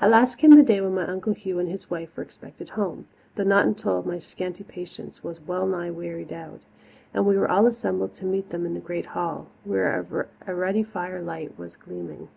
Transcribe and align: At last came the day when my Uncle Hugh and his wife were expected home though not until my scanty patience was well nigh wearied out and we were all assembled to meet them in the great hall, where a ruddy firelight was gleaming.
At 0.00 0.10
last 0.10 0.34
came 0.34 0.50
the 0.50 0.64
day 0.64 0.80
when 0.80 0.94
my 0.96 1.06
Uncle 1.06 1.32
Hugh 1.32 1.60
and 1.60 1.68
his 1.68 1.88
wife 1.88 2.16
were 2.16 2.24
expected 2.24 2.70
home 2.70 3.06
though 3.36 3.44
not 3.44 3.64
until 3.64 4.02
my 4.02 4.18
scanty 4.18 4.64
patience 4.64 5.22
was 5.22 5.38
well 5.40 5.64
nigh 5.64 5.92
wearied 5.92 6.32
out 6.32 6.62
and 7.14 7.24
we 7.24 7.36
were 7.38 7.48
all 7.48 7.68
assembled 7.68 8.14
to 8.14 8.24
meet 8.24 8.50
them 8.50 8.66
in 8.66 8.74
the 8.74 8.80
great 8.80 9.06
hall, 9.14 9.46
where 9.62 10.26
a 10.44 10.52
ruddy 10.52 10.82
firelight 10.82 11.56
was 11.56 11.76
gleaming. 11.76 12.30